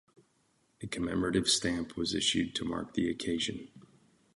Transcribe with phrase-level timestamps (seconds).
[0.81, 3.67] A commemorative stamp was issued to mark the occasion.